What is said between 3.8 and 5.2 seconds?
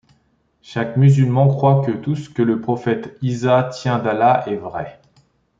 d’Allah est vrai.